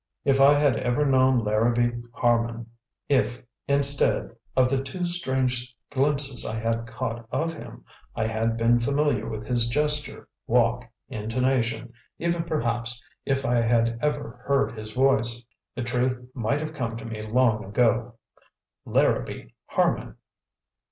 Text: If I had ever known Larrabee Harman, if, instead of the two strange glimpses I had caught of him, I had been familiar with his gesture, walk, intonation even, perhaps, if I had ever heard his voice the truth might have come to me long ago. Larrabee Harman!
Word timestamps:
If 0.25 0.41
I 0.41 0.55
had 0.57 0.77
ever 0.77 1.05
known 1.05 1.43
Larrabee 1.43 1.91
Harman, 2.13 2.65
if, 3.07 3.43
instead 3.67 4.35
of 4.57 4.67
the 4.67 4.81
two 4.81 5.05
strange 5.05 5.75
glimpses 5.91 6.43
I 6.43 6.55
had 6.55 6.87
caught 6.87 7.27
of 7.31 7.53
him, 7.53 7.85
I 8.15 8.25
had 8.25 8.57
been 8.57 8.79
familiar 8.79 9.29
with 9.29 9.45
his 9.45 9.67
gesture, 9.69 10.27
walk, 10.47 10.85
intonation 11.09 11.93
even, 12.17 12.45
perhaps, 12.45 12.99
if 13.27 13.45
I 13.45 13.61
had 13.61 13.99
ever 14.01 14.41
heard 14.47 14.71
his 14.75 14.91
voice 14.93 15.45
the 15.75 15.83
truth 15.83 16.17
might 16.33 16.61
have 16.61 16.73
come 16.73 16.97
to 16.97 17.05
me 17.05 17.21
long 17.21 17.63
ago. 17.63 18.15
Larrabee 18.85 19.53
Harman! 19.67 20.15